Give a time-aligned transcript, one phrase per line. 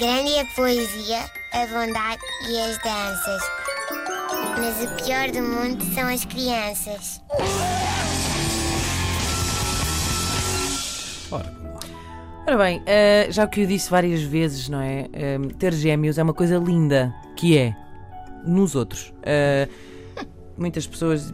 [0.00, 1.18] Grande é a poesia,
[1.52, 3.42] a bondade e as danças.
[4.58, 7.20] Mas o pior do mundo são as crianças.
[11.30, 11.52] Ora.
[12.46, 15.06] Ora bem, eh, já que eu disse várias vezes, não é?
[15.12, 17.74] Eh, ter gêmeos é uma coisa linda, que é
[18.46, 19.12] nos outros.
[19.22, 19.68] Eh,
[20.56, 21.30] muitas pessoas.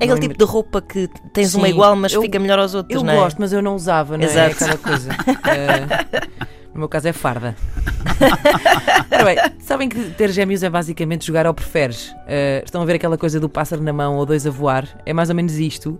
[0.00, 2.72] É aquele tipo de roupa que tens uma Sim, igual, mas eu- fica melhor aos
[2.74, 3.16] outros, Eu não é?
[3.16, 4.28] gosto, mas eu não usava, não é?
[4.28, 4.52] Exato.
[4.64, 5.10] Aquela coisa.
[5.48, 7.56] Eh, no meu caso é farda.
[9.10, 12.14] Ora bem, sabem que ter gêmeos é basicamente jogar ao preferes.
[12.26, 14.86] Eh, estão a ver aquela coisa do pássaro na mão ou dois a voar?
[15.06, 15.98] É mais ou menos isto.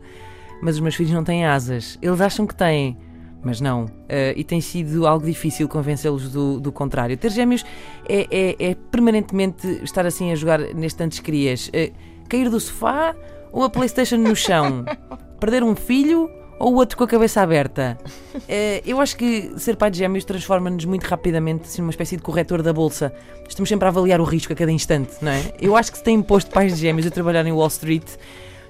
[0.62, 1.98] Mas os meus filhos não têm asas.
[2.02, 2.96] Eles acham que têm,
[3.42, 3.86] mas não.
[4.08, 7.16] Eh, e tem sido algo difícil convencê-los do, do contrário.
[7.16, 7.64] Ter gêmeos
[8.08, 11.70] é, é- é permanentemente estar assim a jogar neste tantos crias.
[11.72, 11.92] Eh,
[12.28, 13.14] cair do sofá
[13.52, 14.84] ou a Playstation no chão?
[15.40, 17.98] Perder um filho ou o outro com a cabeça aberta?
[18.50, 22.22] Eh, eu acho que ser pai de gêmeos transforma-nos muito rapidamente assim, numa espécie de
[22.22, 23.12] corretor da bolsa.
[23.46, 25.52] Estamos sempre a avaliar o risco a cada instante, não é?
[25.60, 28.06] Eu acho que se tem imposto pais de gêmeos a trabalhar em Wall Street,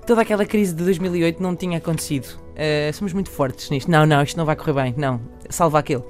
[0.06, 2.28] toda aquela crise de 2008 não tinha acontecido.
[2.56, 3.88] Eh, somos muito fortes nisto.
[3.88, 4.94] Não, não, isto não vai correr bem.
[4.96, 6.02] Não, salva aquele.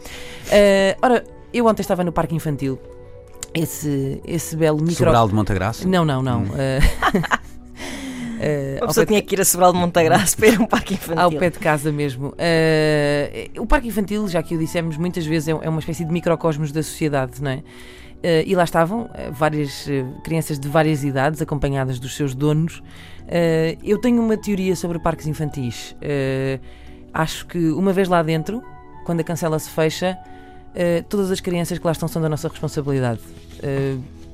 [0.50, 1.22] Eh, ora,
[1.52, 2.78] eu ontem estava no parque infantil.
[3.52, 4.94] Esse, esse belo micro.
[4.94, 5.86] Sobral de Montagraça?
[5.86, 6.44] Não, não, não.
[6.56, 6.80] Eh,
[8.40, 10.62] eh, A pessoa pé de- tinha que ir a Sobral de Montagraça para ir a
[10.62, 11.22] um parque infantil.
[11.22, 12.34] ao pé de casa mesmo.
[12.38, 16.12] Eh, o parque infantil, já que o dissemos, muitas vezes é é uma espécie de
[16.12, 17.62] microcosmos da sociedade, não é?
[18.22, 22.82] Eh, e lá estavam várias eh, crianças de várias idades, acompanhadas dos seus donos.
[23.84, 25.94] Eu tenho uma teoria sobre parques infantis.
[27.12, 28.62] Acho que uma vez lá dentro,
[29.04, 30.16] quando a cancela se fecha,
[31.10, 33.20] todas as crianças que lá estão são da nossa responsabilidade.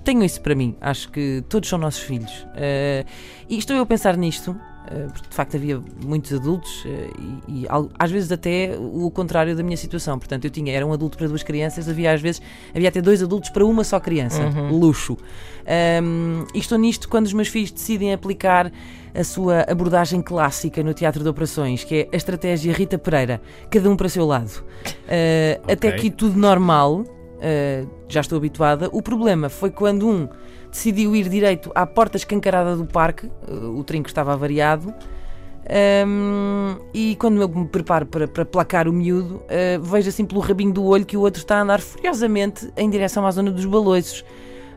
[0.05, 0.77] Tenho isso para mim.
[0.80, 2.47] Acho que todos são nossos filhos.
[2.55, 3.05] Eh,
[3.48, 4.55] e estou eu a pensar nisto,
[4.91, 7.10] eh, porque de facto havia muitos adultos eh,
[7.48, 7.66] e, e
[7.98, 10.19] às vezes até o contrário da minha situação.
[10.19, 12.42] Portanto, eu tinha, era um adulto para duas crianças, havia às vezes,
[12.75, 14.42] havia até dois adultos para uma só criança.
[14.70, 15.16] Luxo.
[15.66, 18.71] Ahm, e estou nisto quando os meus filhos decidem aplicar
[19.15, 23.41] a sua abordagem clássica no teatro de operações, que é a estratégia Rita Pereira,
[23.71, 24.62] cada um para o seu lado.
[25.09, 25.91] Ah, Até Ok.
[25.91, 27.04] aqui tudo normal,
[27.41, 28.89] ah, já estou habituada.
[28.93, 30.28] O problema foi quando um
[30.71, 34.95] decidiu ir direito à porta escancarada do parque, ah, o trinco estava avariado.
[35.69, 40.41] ahm, e quando eu me preparo para, para placar o miúdo, ah, vejo assim pelo
[40.41, 43.65] rabinho do olho que o outro está a andar furiosamente em direção à zona dos
[43.65, 44.25] baloiços,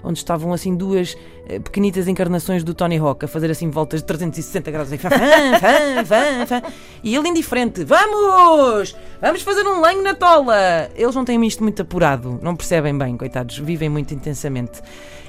[0.08, 4.08] onde estavam assim duas eh, pequenitas encarnações do Tony Hawk a fazer assim voltas de
[4.08, 6.62] 360 graus assim, fã, fã, fã, fã,
[7.04, 8.96] e ele indiferente, vamos!
[9.22, 10.90] Vamos fazer um lenho na tola!
[10.96, 14.82] Eles não têm isto muito apurado, não percebem bem, coitados, vivem muito intensamente.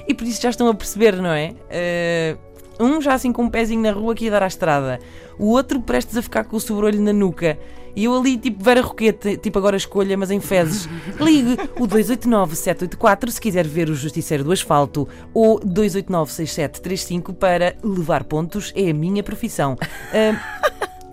[0.06, 1.54] E por isso já estão a perceber, não é?
[1.68, 2.36] Eh,
[2.78, 4.98] um já assim com um pezinho na rua que ia dar à estrada,
[5.38, 7.58] o outro prestes a ficar com o sobrolho na nuca.
[7.96, 10.88] E eu ali, tipo Vera Roquete, tipo agora escolha, mas em fezes.
[11.18, 18.72] Ligue o 289-784 se quiser ver o Justiceiro do Asfalto ou 289-6735 para levar pontos,
[18.76, 19.76] é a minha profissão.
[20.12, 20.60] Ah,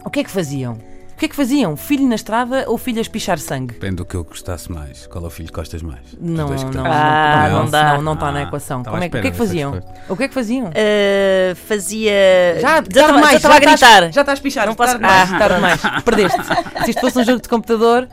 [0.06, 0.94] o que é que faziam?
[1.16, 1.78] O que é que faziam?
[1.78, 3.74] Filho na estrada ou filho a espichar sangue?
[3.74, 5.08] Depende do que eu gostasse mais.
[5.08, 6.02] Qual é o filho que gostas mais?
[6.20, 6.84] Não, não, que não.
[6.86, 7.94] Ah, não, não dá.
[7.94, 8.80] não, não está na Ah, equação.
[8.80, 9.81] estava Como é, que- o que é que faziam?
[10.09, 10.68] O que é que faziam?
[10.68, 12.12] Ah, fazia.
[12.59, 14.12] Já, já estava já estava a gritar.
[14.12, 14.68] Já está a espichar.
[14.68, 15.34] Não posso mais.
[15.34, 15.81] Ah, tarde demais.
[16.03, 16.38] Perdeste.
[16.84, 18.09] Se isto fosse um jogo de computador.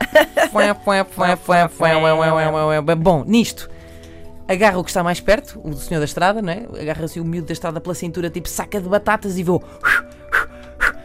[2.97, 3.69] Bom, nisto.
[4.47, 6.65] Agarra o que está mais perto, o do senhor da estrada, não é?
[6.81, 9.63] Agarra-se o miúdo da estrada pela cintura, tipo saca de batatas e vou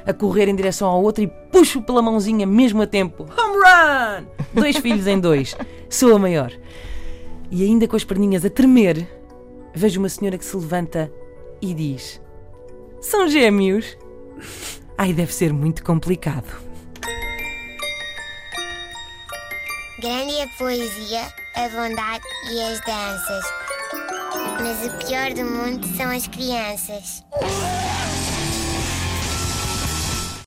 [0.08, 3.24] a correr em direção ao outro e puxo pela mãozinha mesmo a tempo.
[3.24, 4.26] Home run!
[4.54, 5.54] Dois filhos em dois.
[5.90, 6.50] Sou a maior.
[7.50, 9.06] E ainda com as perninhas a tremer,
[9.74, 11.12] vejo uma senhora que se levanta
[11.60, 12.20] e diz:
[13.02, 13.98] São gêmeos?
[14.96, 16.68] Ai, deve ser muito complicado.
[20.00, 23.44] Grande é a poesia, a bondade e as danças.
[24.60, 27.24] Mas o pior do mundo são as crianças.